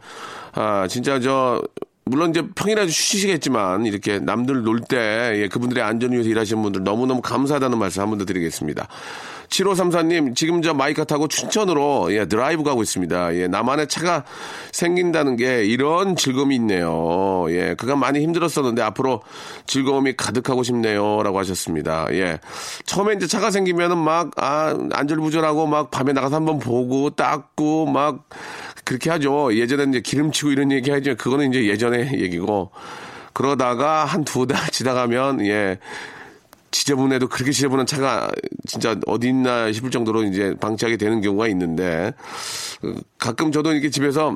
아, 0.55 0.87
진짜 0.89 1.21
저, 1.21 1.61
물론 2.07 2.31
이제 2.31 2.43
평일에 2.55 2.89
쉬시겠지만 2.89 3.87
이렇게 3.87 4.19
남들 4.19 4.63
놀때 4.63 5.35
예, 5.37 5.49
그분들의 5.49 5.85
안전을 5.85 6.15
위해서 6.15 6.29
일하시는 6.31 6.61
분들 6.63 6.83
너무너무 6.83 7.21
감사하다는 7.23 7.79
말씀 7.79 8.03
한 8.03 8.09
번 8.09 8.19
더 8.19 8.25
드리겠습니다. 8.25 8.89
7534님, 9.53 10.35
지금 10.35 10.63
저 10.63 10.73
마이카 10.73 11.05
타고 11.05 11.29
춘천으로 11.29 12.13
예, 12.15 12.25
드라이브 12.25 12.63
가고 12.63 12.83
있습니다. 12.83 13.35
예, 13.37 13.49
나만의 13.49 13.87
차가 13.89 14.25
생긴다는 14.73 15.37
게 15.37 15.65
이런 15.65 16.17
즐거움이 16.17 16.55
있네요. 16.57 17.45
예, 17.51 17.75
그간 17.77 17.99
많이 17.99 18.21
힘들었었는데 18.23 18.81
앞으로 18.83 19.23
즐거움이 19.67 20.17
가득하고 20.17 20.63
싶네요. 20.63 21.23
라고 21.23 21.39
하셨습니다. 21.39 22.07
예. 22.13 22.39
처음에 22.87 23.15
이제 23.15 23.27
차가 23.27 23.51
생기면은 23.51 23.99
막, 23.99 24.31
아, 24.37 24.75
안절부절하고 24.93 25.67
막 25.67 25.91
밤에 25.91 26.13
나가서 26.15 26.37
한번 26.37 26.59
보고 26.59 27.11
닦고 27.11 27.87
막 27.87 28.29
그렇게 28.85 29.11
하죠. 29.11 29.55
예전에 29.55 29.85
이제 29.91 30.01
기름치고 30.01 30.51
이런 30.51 30.73
얘기 30.73 30.91
하죠. 30.91 31.15
그거는 31.17 31.51
이제 31.51 31.67
예전의 31.69 32.21
얘기고. 32.21 32.71
그러다가 33.35 34.05
한 34.05 34.25
두 34.25 34.47
달 34.47 34.59
지나가면, 34.73 35.45
예. 35.47 35.79
지저분해도 36.73 37.29
그렇게 37.29 37.53
지저분한 37.53 37.87
차가 37.87 38.31
진짜 38.67 38.99
어디 39.07 39.29
있나 39.29 39.71
싶을 39.71 39.91
정도로 39.91 40.25
이제 40.25 40.55
방치하게 40.61 40.97
되는 40.97 41.21
경우가 41.21 41.47
있는데 41.49 42.13
그 42.81 43.01
가끔 43.19 43.53
저도 43.53 43.73
이렇게 43.73 43.91
집에서 43.91 44.35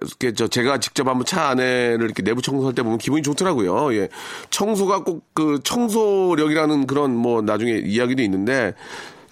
이렇게 0.00 0.32
저 0.32 0.46
제가 0.48 0.78
직접 0.78 1.06
한번 1.08 1.24
차 1.24 1.48
안에를 1.48 2.04
이렇게 2.04 2.22
내부 2.22 2.40
청소할 2.40 2.74
때 2.74 2.82
보면 2.82 2.98
기분이 2.98 3.22
좋더라고요. 3.22 3.94
예. 3.94 4.08
청소가 4.50 5.04
꼭 5.04 5.28
그 5.38 5.60
청소력이라는 5.62 6.88
그런 6.88 7.14
뭐 7.14 7.42
나중에 7.42 7.70
이야기도 7.84 8.22
있는데 8.22 8.74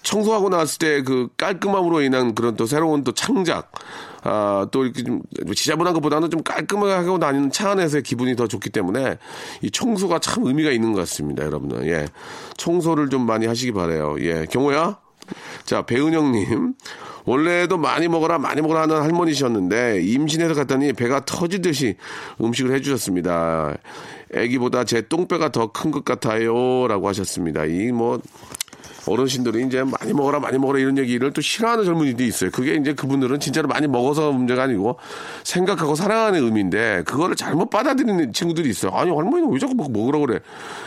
청소하고 0.03 0.49
나왔을 0.49 0.79
때 0.79 1.01
그 1.03 1.29
깔끔함으로 1.37 2.01
인한 2.01 2.33
그런 2.35 2.55
또 2.55 2.65
새로운 2.65 3.03
또 3.03 3.11
창작, 3.13 3.71
아, 4.23 4.67
또 4.71 4.83
이렇게 4.83 5.03
좀 5.03 5.21
지저분한 5.55 5.93
것보다는 5.93 6.29
좀 6.29 6.43
깔끔하게 6.43 6.91
하고 6.93 7.19
다니는 7.19 7.51
차 7.51 7.71
안에서의 7.71 8.03
기분이 8.03 8.35
더 8.35 8.47
좋기 8.47 8.69
때문에 8.69 9.17
이 9.61 9.71
청소가 9.71 10.19
참 10.19 10.45
의미가 10.45 10.71
있는 10.71 10.93
것 10.93 10.99
같습니다, 11.01 11.43
여러분들. 11.45 11.87
예. 11.89 12.07
청소를 12.57 13.09
좀 13.09 13.25
많이 13.25 13.45
하시기 13.45 13.71
바래요. 13.73 14.15
예. 14.19 14.45
경호야? 14.49 14.97
자, 15.65 15.81
배은영님. 15.83 16.73
원래도 17.25 17.77
많이 17.77 18.07
먹어라, 18.07 18.37
많이 18.37 18.61
먹어라 18.61 18.83
하는 18.83 19.01
할머니셨는데, 19.01 20.01
임신해서 20.01 20.53
갔더니 20.53 20.93
배가 20.93 21.25
터지듯이 21.25 21.95
음식을 22.41 22.73
해주셨습니다. 22.73 23.75
애기보다 24.33 24.85
제 24.85 25.01
똥배가 25.07 25.51
더 25.51 25.67
큰 25.73 25.91
것 25.91 26.05
같아요. 26.05 26.87
라고 26.87 27.09
하셨습니다. 27.09 27.65
이 27.65 27.91
뭐, 27.91 28.19
어르신들이 29.07 29.65
이제 29.65 29.83
많이 29.83 30.13
먹어라 30.13 30.39
많이 30.39 30.57
먹어라 30.57 30.79
이런 30.79 30.97
얘기를 30.97 31.31
또 31.31 31.41
싫어하는 31.41 31.85
젊은이도 31.85 32.23
있어요. 32.23 32.51
그게 32.51 32.75
이제 32.75 32.93
그분들은 32.93 33.39
진짜로 33.39 33.67
많이 33.67 33.87
먹어서 33.87 34.31
문제가 34.31 34.63
아니고 34.63 34.97
생각하고 35.43 35.95
사랑하는 35.95 36.43
의미인데 36.43 37.03
그거를 37.05 37.35
잘못 37.35 37.69
받아들이는 37.69 38.33
친구들이 38.33 38.69
있어요. 38.69 38.91
아니 38.91 39.11
할머니는 39.11 39.51
왜 39.51 39.59
자꾸 39.59 39.75
막 39.75 39.91
먹으라 39.91 40.19
그래? 40.19 40.39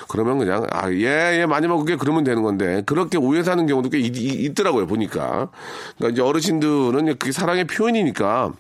그러면 0.09 0.39
그냥 0.39 0.67
아예예 0.71 1.41
예, 1.41 1.47
많이 1.47 1.67
먹을게 1.67 1.97
그러면 1.97 2.25
되는 2.25 2.43
건데 2.43 2.83
그렇게 2.87 3.19
오해 3.19 3.43
사는 3.43 3.65
경우도 3.67 3.91
꽤 3.91 3.99
있, 3.99 4.17
있더라고요 4.17 4.87
보니까. 4.87 5.51
그러니까 5.97 6.13
이제 6.13 6.23
어르신들은 6.23 7.19
그게 7.19 7.33
사랑의 7.33 7.65
표현이니까. 7.67 8.53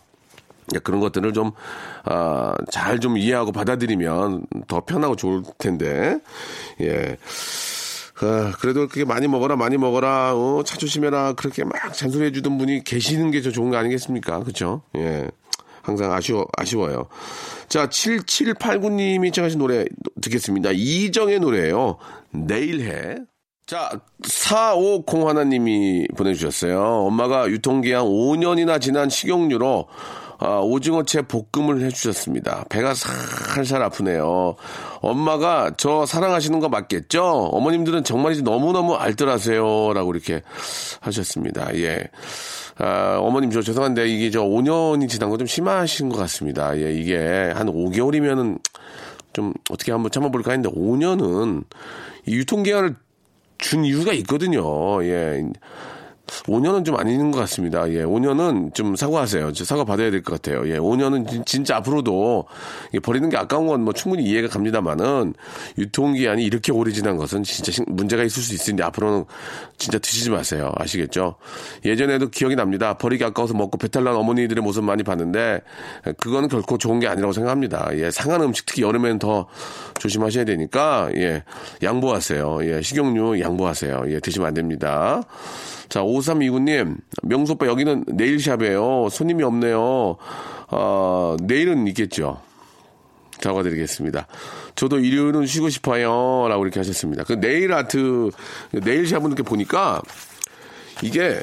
그런 0.84 1.00
것들을 1.00 1.32
좀, 1.32 1.50
아, 2.04 2.54
잘 2.70 3.00
좀 3.00 3.18
이해하고 3.18 3.50
받아들이면 3.50 4.44
더 4.68 4.84
편하고 4.84 5.16
좋을 5.16 5.42
텐데, 5.58 6.20
예. 6.80 7.16
아, 8.22 8.52
그래도 8.60 8.86
그렇게 8.86 9.04
많이 9.04 9.28
먹어라, 9.28 9.56
많이 9.56 9.76
먹어라, 9.76 10.34
어, 10.34 10.62
차 10.64 10.76
조심해라, 10.76 11.34
그렇게 11.34 11.64
막 11.64 11.72
잔소리 11.94 12.26
해 12.26 12.32
주던 12.32 12.58
분이 12.58 12.84
계시는 12.84 13.30
게더 13.30 13.50
좋은 13.50 13.70
거 13.70 13.76
아니겠습니까? 13.76 14.40
그쵸? 14.40 14.82
예. 14.96 15.28
항상 15.82 16.12
아쉬워, 16.12 16.46
아쉬워요. 16.56 17.08
자, 17.68 17.88
7789님이 17.88 19.32
청하신 19.32 19.58
노래 19.58 19.84
듣겠습니다. 20.20 20.70
이정의 20.72 21.40
노래예요 21.40 21.96
내일 22.30 22.82
해. 22.82 23.16
자, 23.66 23.88
450 24.24 25.28
하나님이 25.28 26.08
보내주셨어요. 26.16 26.82
엄마가 27.06 27.48
유통기한 27.48 28.04
5년이나 28.04 28.80
지난 28.80 29.08
식용유로 29.08 29.86
아, 30.42 30.58
오징어채 30.60 31.22
볶음을 31.22 31.82
해주셨습니다. 31.82 32.64
배가 32.70 32.94
살살 32.94 33.82
아프네요. 33.82 34.56
엄마가 35.02 35.72
저 35.76 36.06
사랑하시는 36.06 36.60
거 36.60 36.70
맞겠죠? 36.70 37.22
어머님들은 37.52 38.04
정말이지 38.04 38.42
너무너무 38.42 38.94
알뜰하세요. 38.94 39.92
라고 39.92 40.12
이렇게 40.14 40.40
하셨습니다. 41.00 41.74
예. 41.76 42.04
아, 42.78 43.18
어머님 43.20 43.50
저 43.50 43.60
죄송한데 43.60 44.08
이게 44.08 44.30
저 44.30 44.42
5년이 44.42 45.10
지난 45.10 45.28
거 45.28 45.36
좀 45.36 45.46
심하신 45.46 46.08
것 46.08 46.16
같습니다. 46.16 46.74
예, 46.78 46.90
이게 46.92 47.18
한 47.54 47.66
5개월이면은 47.66 48.58
좀 49.34 49.52
어떻게 49.70 49.92
한번 49.92 50.10
참아볼까 50.10 50.52
했는데 50.52 50.74
5년은 50.74 51.64
이 52.26 52.34
유통기한을 52.36 52.96
준 53.58 53.84
이유가 53.84 54.14
있거든요. 54.14 55.04
예. 55.04 55.44
5년은 56.44 56.84
좀 56.84 56.96
아닌 56.96 57.30
것 57.30 57.38
같습니다. 57.40 57.90
예, 57.90 58.04
5년은 58.04 58.74
좀 58.74 58.96
사과하세요. 58.96 59.52
사과 59.54 59.84
받아야 59.84 60.10
될 60.10 60.22
것 60.22 60.40
같아요. 60.40 60.68
예, 60.68 60.78
5년은 60.78 61.44
진짜 61.46 61.76
앞으로도 61.76 62.44
버리는 63.02 63.28
게 63.28 63.36
아까운 63.36 63.66
건 63.66 63.80
뭐 63.80 63.94
충분히 63.94 64.24
이해가 64.24 64.48
갑니다만은 64.48 65.32
유통기한이 65.78 66.44
이렇게 66.44 66.70
오래 66.70 66.92
지난 66.92 67.16
것은 67.16 67.42
진짜 67.44 67.82
문제가 67.86 68.22
있을 68.24 68.42
수 68.42 68.52
있으니 68.54 68.82
앞으로는 68.82 69.24
진짜 69.78 69.98
드시지 69.98 70.28
마세요. 70.30 70.70
아시겠죠? 70.76 71.36
예전에도 71.86 72.28
기억이 72.28 72.56
납니다. 72.56 72.94
버리기 72.94 73.24
아까워서 73.24 73.54
먹고 73.54 73.78
배탈 73.78 74.04
난 74.04 74.14
어머니들의 74.16 74.62
모습 74.62 74.84
많이 74.84 75.02
봤는데 75.02 75.62
그거는 76.18 76.48
결코 76.50 76.76
좋은 76.76 77.00
게 77.00 77.08
아니라고 77.08 77.32
생각합니다. 77.32 77.88
예, 77.94 78.10
상한 78.10 78.42
음식 78.42 78.66
특히 78.66 78.82
여름에는 78.82 79.18
더 79.18 79.46
조심하셔야 80.00 80.44
되니까 80.44 81.10
예, 81.14 81.44
양보하세요. 81.82 82.58
예, 82.62 82.82
식용유 82.82 83.40
양보하세요. 83.40 84.04
예, 84.08 84.18
드시면 84.18 84.48
안 84.48 84.54
됩니다. 84.54 85.22
자, 85.88 86.00
5329님, 86.00 86.96
명소빠 87.22 87.66
여기는 87.66 88.04
네일샵이에요. 88.08 89.08
손님이 89.10 89.44
없네요. 89.44 90.16
어, 90.72 91.36
내일은 91.42 91.86
있겠죠. 91.88 92.40
사과드리겠습니다. 93.40 94.26
저도 94.74 94.98
일요일은 94.98 95.46
쉬고 95.46 95.68
싶어요. 95.68 96.46
라고 96.48 96.64
이렇게 96.64 96.80
하셨습니다. 96.80 97.24
그 97.24 97.34
네일 97.34 97.72
아트, 97.72 98.30
네일 98.72 99.06
샵은 99.06 99.26
이렇게 99.26 99.42
보니까 99.42 100.02
이게 101.02 101.40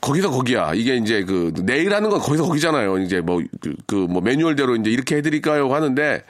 거기서 0.00 0.30
거기야. 0.30 0.72
이게 0.74 0.96
이제 0.96 1.22
그 1.24 1.52
네일 1.64 1.94
하는 1.94 2.10
건 2.10 2.18
거기서 2.20 2.44
거기잖아요. 2.44 2.98
이제 2.98 3.20
뭐, 3.20 3.40
그, 3.60 3.74
그 3.86 3.94
뭐 4.08 4.20
매뉴얼대로 4.20 4.76
이제 4.76 4.90
이렇게 4.90 5.16
해드릴까요? 5.16 5.72
하는데 5.72 6.22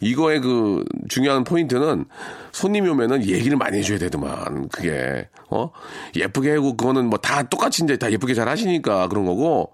이거의 0.00 0.40
그 0.40 0.84
중요한 1.08 1.44
포인트는 1.44 2.06
손님이 2.52 2.88
오면은 2.88 3.24
얘기를 3.24 3.56
많이 3.56 3.78
해줘야 3.78 3.98
되더만 3.98 4.68
그게 4.68 5.28
어 5.50 5.70
예쁘게 6.16 6.52
하고 6.54 6.76
그거는 6.76 7.06
뭐 7.06 7.18
다 7.18 7.42
똑같이 7.42 7.84
이제 7.84 7.96
다 7.96 8.10
예쁘게 8.10 8.34
잘 8.34 8.48
하시니까 8.48 9.08
그런 9.08 9.26
거고 9.26 9.72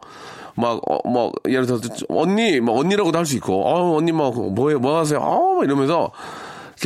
막, 0.59 0.81
어, 0.91 1.07
뭐, 1.07 1.33
예를 1.47 1.67
들어서, 1.67 1.87
언니, 2.09 2.61
뭐, 2.61 2.81
언니라고도 2.81 3.19
할 3.19 3.27
수 3.27 3.37
있고, 3.37 3.63
어, 3.67 3.95
언니, 3.95 4.11
뭐, 4.11 4.31
뭐해, 4.31 4.77
뭐 4.77 4.99
하세요? 4.99 5.19
어, 5.21 5.63
이러면서, 5.63 6.11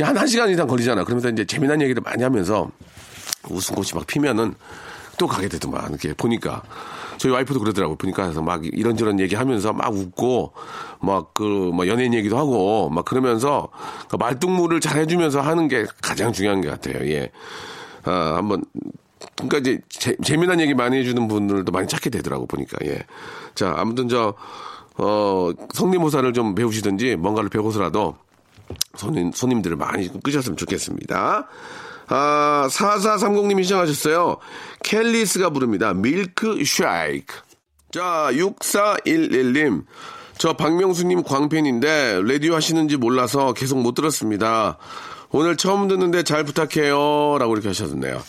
한, 0.01 0.17
한 0.17 0.27
시간 0.27 0.49
이상 0.49 0.67
걸리잖아. 0.67 1.05
그러면서 1.05 1.29
이제 1.29 1.45
재미난 1.45 1.81
얘기를 1.81 2.01
많이 2.03 2.21
하면서, 2.21 2.69
웃음꽃이 3.49 3.91
막 3.95 4.05
피면은, 4.07 4.55
또 5.17 5.25
가게 5.25 5.47
되더만, 5.47 5.87
이렇게 5.87 6.13
보니까. 6.13 6.63
저희 7.21 7.33
와이프도 7.33 7.59
그러더라고요. 7.59 7.97
보니까 7.97 8.23
그래서 8.23 8.41
막 8.41 8.65
이런저런 8.65 9.19
얘기하면서 9.19 9.73
막 9.73 9.93
웃고 9.93 10.53
막그뭐 11.01 11.85
연예인 11.85 12.15
얘기도 12.15 12.35
하고 12.35 12.89
막 12.89 13.05
그러면서 13.05 13.69
그 14.09 14.15
말동무를 14.15 14.79
잘 14.79 14.97
해주면서 14.97 15.39
하는 15.39 15.67
게 15.67 15.85
가장 16.01 16.33
중요한 16.33 16.61
것 16.61 16.71
같아요. 16.71 17.07
예. 17.11 17.29
아, 18.05 18.37
한번 18.37 18.63
그러니까 19.35 19.59
이제 19.59 19.79
재, 19.87 20.15
재미난 20.23 20.59
얘기 20.59 20.73
많이 20.73 20.97
해주는 20.97 21.27
분들도 21.27 21.71
많이 21.71 21.87
찾게 21.87 22.09
되더라고 22.09 22.47
보니까 22.47 22.79
예. 22.85 22.97
자 23.53 23.75
아무튼 23.77 24.09
저 24.09 24.33
어, 24.97 25.51
성대모사를 25.75 26.33
좀 26.33 26.55
배우시든지 26.55 27.17
뭔가를 27.17 27.51
배워서라도 27.51 28.15
손님, 28.95 29.31
손님들을 29.31 29.77
많이 29.77 30.09
끄셨으면 30.23 30.57
좋겠습니다. 30.57 31.47
아, 32.13 32.67
4430님이 32.69 33.63
시청하셨어요. 33.63 34.37
켈리스가 34.83 35.49
부릅니다. 35.49 35.93
밀크 35.93 36.61
쉐이크. 36.63 37.35
자, 37.91 38.29
6411님. 38.31 39.85
저 40.37 40.53
박명수님 40.53 41.23
광팬인데 41.23 42.21
라디오 42.25 42.55
하시는지 42.55 42.97
몰라서 42.97 43.53
계속 43.53 43.79
못 43.79 43.93
들었습니다. 43.93 44.77
오늘 45.29 45.55
처음 45.55 45.87
듣는데 45.87 46.23
잘 46.23 46.43
부탁해요. 46.43 47.37
라고 47.39 47.53
이렇게 47.53 47.69
하셨네요. 47.69 48.21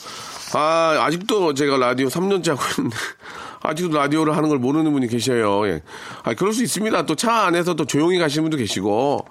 아, 0.55 0.97
아직도 1.01 1.55
제가 1.55 1.79
라디오 1.79 2.09
3년째 2.09 2.51
하고 2.51 2.63
있는데, 2.77 2.97
아직도 3.63 3.97
라디오를 3.97 4.37
하는 4.37 4.49
걸 4.49 4.59
모르는 4.59 4.93
분이 4.93 5.09
계셔요. 5.09 5.67
예. 5.69 5.83
아, 6.23 6.35
그럴 6.35 6.53
수 6.53 6.63
있습니다. 6.63 7.07
또 7.07 7.15
차 7.17 7.47
안에서 7.47 7.75
또 7.75 7.85
조용히 7.87 8.19
가시는 8.19 8.45
분도 8.45 8.57
계시고, 8.59 9.25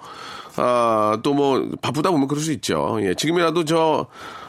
아, 0.56 1.18
또 1.22 1.32
뭐, 1.32 1.66
바쁘다 1.80 2.10
보면 2.10 2.26
그럴 2.28 2.42
수 2.42 2.52
있죠. 2.52 2.98
예. 3.02 3.14
지금이라도 3.14 3.64
저, 3.64 4.06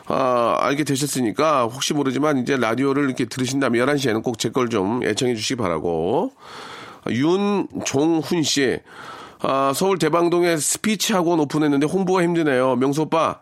아, 0.07 0.57
알게 0.59 0.83
되셨으니까 0.83 1.63
혹시 1.65 1.93
모르지만 1.93 2.37
이제 2.39 2.57
라디오를 2.57 3.05
이렇게 3.05 3.25
들으신다면 3.25 3.85
11시에는 3.85 4.21
꼭 4.23 4.37
제 4.37 4.49
걸 4.49 4.69
좀 4.69 5.03
애청해 5.03 5.35
주시기 5.35 5.55
바라고. 5.55 6.33
윤종훈 7.09 8.43
씨. 8.43 8.79
아, 9.45 9.73
서울 9.75 9.97
대방동에 9.99 10.55
스피치 10.55 11.11
학원 11.13 11.39
오픈했는데 11.41 11.85
홍보가 11.85 12.23
힘드네요. 12.23 12.77
명수 12.77 13.03
오빠, 13.03 13.39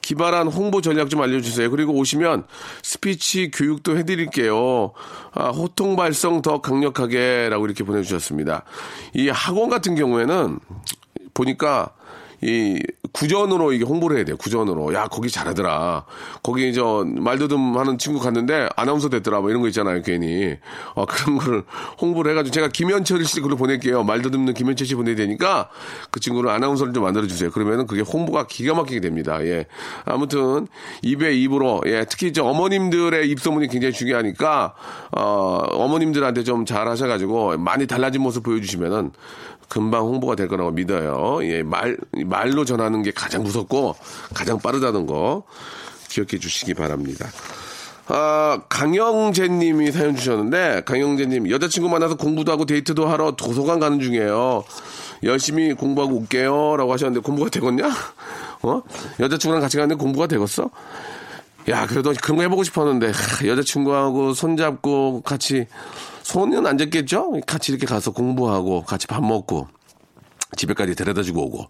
기발한 0.00 0.48
홍보 0.48 0.80
전략 0.80 1.10
좀 1.10 1.20
알려주세요. 1.20 1.70
그리고 1.70 1.92
오시면 1.92 2.44
스피치 2.82 3.50
교육도 3.50 3.98
해드릴게요. 3.98 4.92
아, 5.34 5.48
호통 5.50 5.94
발성 5.96 6.40
더 6.40 6.62
강력하게 6.62 7.48
라고 7.50 7.66
이렇게 7.66 7.84
보내주셨습니다. 7.84 8.64
이 9.14 9.28
학원 9.28 9.68
같은 9.68 9.94
경우에는 9.94 10.58
보니까 11.34 11.90
이 12.42 12.80
구전으로 13.12 13.72
이게 13.72 13.84
홍보를 13.84 14.16
해야 14.16 14.24
돼요. 14.24 14.36
구전으로. 14.36 14.94
야, 14.94 15.06
거기 15.06 15.30
잘하더라. 15.30 16.06
거기 16.42 16.72
저 16.72 17.04
말더듬 17.06 17.76
하는 17.76 17.98
친구 17.98 18.18
갔는데 18.18 18.68
아나운서 18.74 19.08
됐더라. 19.10 19.40
뭐 19.40 19.50
이런 19.50 19.62
거 19.62 19.68
있잖아요. 19.68 20.02
괜히. 20.02 20.56
어, 20.94 21.04
그런 21.06 21.38
거를 21.38 21.62
홍보를 22.00 22.32
해가지고 22.32 22.52
제가 22.52 22.68
김현철 22.68 23.24
씨 23.26 23.40
글로 23.40 23.56
보낼게요. 23.56 24.02
말더듬는 24.02 24.54
김현철 24.54 24.86
씨 24.86 24.94
보내야 24.94 25.14
되니까 25.14 25.68
그 26.10 26.20
친구를 26.20 26.50
아나운서를 26.50 26.92
좀 26.92 27.04
만들어주세요. 27.04 27.50
그러면은 27.50 27.86
그게 27.86 28.00
홍보가 28.00 28.46
기가 28.46 28.74
막히게 28.74 29.00
됩니다. 29.00 29.44
예. 29.44 29.66
아무튼 30.04 30.66
입에 31.02 31.34
입으로 31.34 31.82
예. 31.86 32.06
특히 32.08 32.32
저 32.32 32.44
어머님들의 32.44 33.28
입소문이 33.28 33.68
굉장히 33.68 33.92
중요하니까 33.92 34.74
어, 35.16 35.62
어머님들한테 35.72 36.42
좀 36.44 36.62
잘 36.72 36.88
하셔가지고 36.88 37.58
많이 37.58 37.86
달라진 37.86 38.22
모습 38.22 38.44
보여주시면은 38.44 39.12
금방 39.72 40.02
홍보가 40.02 40.36
될 40.36 40.48
거라고 40.48 40.70
믿어요. 40.70 41.38
예, 41.44 41.62
말, 41.62 41.96
말로 42.26 42.66
전하는 42.66 43.02
게 43.02 43.10
가장 43.10 43.42
무섭고 43.42 43.96
가장 44.34 44.58
빠르다는 44.58 45.06
거 45.06 45.44
기억해 46.10 46.38
주시기 46.38 46.74
바랍니다. 46.74 47.26
아, 48.08 48.60
강영재 48.68 49.48
님이 49.48 49.90
사연 49.90 50.14
주셨는데, 50.14 50.82
강영재 50.84 51.24
님, 51.24 51.48
여자친구 51.48 51.88
만나서 51.88 52.18
공부도 52.18 52.52
하고 52.52 52.66
데이트도 52.66 53.06
하러 53.06 53.30
도서관 53.30 53.80
가는 53.80 53.98
중이에요. 53.98 54.62
열심히 55.22 55.72
공부하고 55.72 56.16
올게요. 56.16 56.76
라고 56.76 56.92
하셨는데, 56.92 57.20
공부가 57.24 57.48
되겠냐? 57.48 57.90
어? 58.64 58.82
여자친구랑 59.20 59.62
같이 59.62 59.78
가는데 59.78 59.94
공부가 59.94 60.26
되겠어? 60.26 60.68
야, 61.68 61.86
그래도 61.86 62.12
그런 62.20 62.36
거 62.36 62.42
해보고 62.42 62.64
싶었는데, 62.64 63.12
여자친구하고 63.46 64.34
손잡고 64.34 65.22
같이 65.22 65.66
손은 66.22 66.66
안 66.66 66.78
잡겠죠? 66.78 67.32
같이 67.46 67.72
이렇게 67.72 67.86
가서 67.86 68.12
공부하고 68.12 68.82
같이 68.82 69.06
밥 69.06 69.24
먹고 69.24 69.68
집에까지 70.56 70.94
데려다 70.94 71.22
주고 71.22 71.44
오고. 71.46 71.68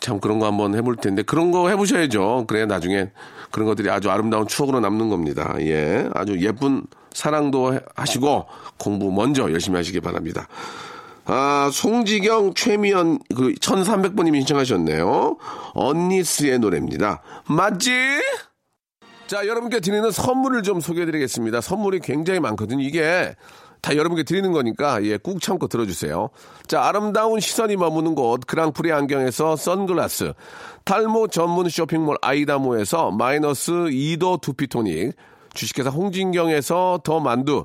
참 0.00 0.18
그런 0.18 0.40
거 0.40 0.46
한번 0.46 0.74
해볼 0.74 0.96
텐데 0.96 1.22
그런 1.22 1.52
거 1.52 1.68
해보셔야죠. 1.68 2.46
그래야 2.48 2.66
나중에 2.66 3.10
그런 3.52 3.68
것들이 3.68 3.88
아주 3.88 4.10
아름다운 4.10 4.48
추억으로 4.48 4.80
남는 4.80 5.08
겁니다. 5.08 5.54
예. 5.60 6.08
아주 6.14 6.40
예쁜 6.40 6.84
사랑도 7.12 7.78
하시고 7.94 8.46
공부 8.78 9.12
먼저 9.12 9.50
열심히 9.52 9.76
하시기 9.76 10.00
바랍니다. 10.00 10.48
아, 11.24 11.70
송지경, 11.72 12.54
최미연, 12.54 13.20
그, 13.36 13.52
1300번님이 13.54 14.38
신청하셨네요. 14.38 15.36
언니스의 15.74 16.58
노래입니다. 16.58 17.22
맞지? 17.46 17.92
자, 19.32 19.46
여러분께 19.46 19.80
드리는 19.80 20.10
선물을 20.10 20.62
좀 20.62 20.82
소개해 20.82 21.06
드리겠습니다. 21.06 21.62
선물이 21.62 22.00
굉장히 22.00 22.38
많거든요. 22.38 22.84
이게 22.84 23.34
다 23.80 23.96
여러분께 23.96 24.24
드리는 24.24 24.52
거니까, 24.52 25.02
예, 25.04 25.16
꾹 25.16 25.40
참고 25.40 25.68
들어주세요. 25.68 26.28
자, 26.66 26.82
아름다운 26.82 27.40
시선이 27.40 27.76
머무는 27.76 28.14
곳, 28.14 28.46
그랑프리 28.46 28.92
안경에서 28.92 29.56
선글라스, 29.56 30.34
탈모 30.84 31.28
전문 31.28 31.70
쇼핑몰 31.70 32.18
아이다모에서 32.20 33.12
마이너스 33.12 33.72
2도 33.72 34.42
두피토닉, 34.42 35.16
주식회사 35.54 35.88
홍진경에서 35.88 37.00
더 37.02 37.18
만두, 37.18 37.64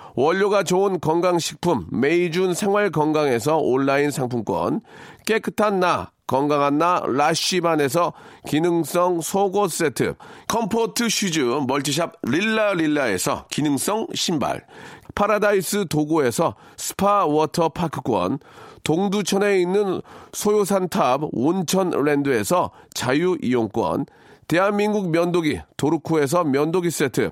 원료가 0.15 0.63
좋은 0.63 0.99
건강식품 0.99 1.87
메이준 1.91 2.53
생활건강에서 2.53 3.57
온라인 3.57 4.11
상품권, 4.11 4.81
깨끗한 5.25 5.79
나 5.79 6.11
건강한 6.27 6.77
나 6.77 7.03
라쉬반에서 7.05 8.13
기능성 8.47 9.21
속옷 9.21 9.71
세트, 9.71 10.15
comfort 10.47 11.09
shoes 11.09 11.39
multi 11.67 11.93
shop 11.93 12.13
릴라 12.23 12.73
릴라에서 12.73 13.47
기능성 13.49 14.07
신발, 14.13 14.65
파라다이스 15.13 15.87
도고에서 15.89 16.55
스파 16.77 17.25
워터 17.25 17.69
파크권, 17.69 18.39
동두천에 18.83 19.59
있는 19.59 20.01
소요산탑 20.33 21.21
온천랜드에서 21.33 22.71
자유이용권, 22.93 24.05
대한민국 24.47 25.11
면도기 25.11 25.59
도르쿠에서 25.77 26.45
면도기 26.45 26.91
세트, 26.91 27.31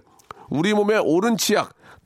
우리 0.49 0.73
몸의 0.73 0.99
옳은 1.05 1.37
치약 1.37 1.73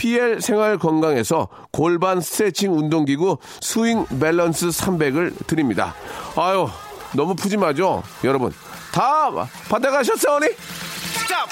PL 0.00 0.40
생활 0.42 0.78
건강에서 0.78 1.48
골반 1.72 2.20
스트레칭 2.20 2.76
운동기구 2.76 3.38
스윙 3.62 4.06
밸런스 4.20 4.68
300을 4.68 5.46
드립니다. 5.46 5.94
아유, 6.36 6.68
너무 7.14 7.34
푸짐하죠? 7.34 8.02
여러분, 8.24 8.52
다 8.92 9.30
받아가셨어요, 9.70 10.36
언니? 10.36 10.48
스탑! 10.48 11.48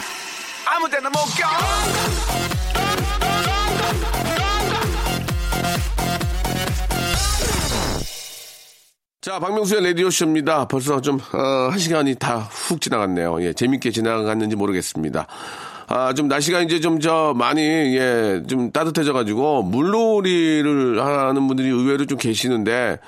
아무 0.66 0.88
데나 0.90 1.08
못 1.08 1.16
껴! 1.38 1.48
자, 9.20 9.38
박명수의 9.38 9.82
라디오쇼입니다. 9.86 10.68
벌써 10.68 11.00
좀, 11.00 11.18
어, 11.32 11.68
한 11.70 11.78
시간이 11.78 12.16
다 12.16 12.40
훅 12.50 12.80
지나갔네요. 12.80 13.42
예, 13.42 13.52
재밌게 13.54 13.90
지나갔는지 13.90 14.54
모르겠습니다. 14.54 15.26
아, 15.86 16.12
좀 16.14 16.28
날씨가 16.28 16.60
이제 16.62 16.80
좀 16.80 16.98
저 17.00 17.34
많이, 17.36 17.60
예, 17.62 18.42
좀 18.48 18.70
따뜻해져 18.72 19.12
가지고, 19.12 19.62
물놀이를 19.62 21.04
하는 21.04 21.46
분들이 21.46 21.68
의외로 21.68 22.06
좀 22.06 22.16
계시는데, 22.18 22.98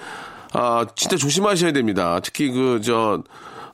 아, 0.52 0.84
진짜 0.94 1.16
조심하셔야 1.16 1.72
됩니다. 1.72 2.20
특히 2.22 2.50
그, 2.50 2.80
저, 2.82 3.22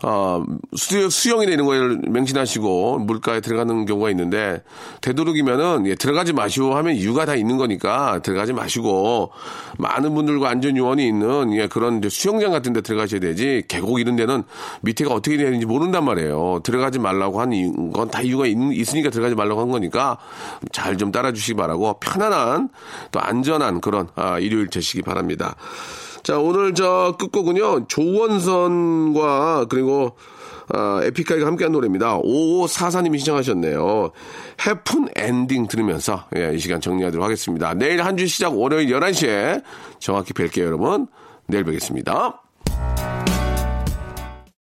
어, 0.03 0.43
수, 0.77 1.09
수영이나 1.09 1.53
이런 1.53 1.67
거를 1.67 2.01
맹신하시고 2.09 2.99
물가에 3.01 3.41
들어가는 3.41 3.85
경우가 3.87 4.11
있는데 4.11 4.63
되도록이면은 5.01 5.87
예, 5.87 5.95
들어가지 5.95 6.33
마시고 6.33 6.75
하면 6.75 6.95
이유가 6.95 7.25
다 7.25 7.35
있는 7.35 7.57
거니까 7.57 8.21
들어가지 8.23 8.53
마시고 8.53 9.31
많은 9.79 10.15
분들과 10.15 10.51
안전 10.51 10.77
요원이 10.77 11.07
있는 11.07 11.53
예, 11.55 11.69
그런 11.69 11.99
이제 11.99 12.09
수영장 12.09 12.51
같은 12.51 12.73
데 12.73 12.81
들어가셔야 12.81 13.21
되지 13.21 13.63
계곡 13.69 14.01
이런 14.01 14.17
데는 14.17 14.43
밑에가 14.83 15.15
어떻게 15.15 15.37
되는지 15.37 15.67
모른단 15.67 16.05
말이에요. 16.05 16.61
들어가지 16.65 16.99
말라고 16.99 17.41
한 17.41 17.53
건 17.93 18.09
다 18.11 18.21
이유가 18.23 18.47
있, 18.47 18.57
있으니까 18.73 19.11
들어가지 19.11 19.35
말라고 19.35 19.61
한 19.61 19.71
거니까 19.71 20.19
잘 20.73 20.97
좀 20.97 21.11
따라 21.11 21.33
주시기 21.33 21.55
바라고 21.55 21.95
편안한 22.01 22.69
또 23.13 23.21
안전한 23.21 23.81
그런 23.81 24.09
아, 24.15 24.39
일요일 24.39 24.69
되시기 24.69 25.03
바랍니다. 25.03 25.57
자, 26.23 26.39
오늘 26.39 26.75
저 26.75 27.17
끝곡은요, 27.19 27.87
조원선과 27.89 29.67
그리고 29.69 30.17
아, 30.69 31.01
에픽하이가 31.03 31.47
함께한 31.47 31.73
노래입니다. 31.73 32.19
5544님이 32.21 33.19
신청하셨네요. 33.19 34.13
해픈 34.67 35.09
엔딩 35.17 35.67
들으면서 35.67 36.25
예, 36.37 36.55
이 36.55 36.59
시간 36.59 36.81
정리하도록 36.81 37.23
하겠습니다. 37.25 37.75
내일 37.75 38.03
한 38.05 38.17
주 38.17 38.27
시작 38.27 38.57
월요일 38.57 38.89
11시에 38.89 39.63
정확히 39.99 40.33
뵐게요, 40.33 40.63
여러분. 40.65 41.09
내일 41.47 41.65
뵙겠습니다. 41.65 42.41